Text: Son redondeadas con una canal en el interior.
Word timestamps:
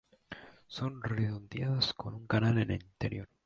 Son 0.65 1.03
redondeadas 1.03 1.93
con 1.93 2.15
una 2.15 2.25
canal 2.25 2.57
en 2.57 2.71
el 2.71 2.81
interior. 2.81 3.29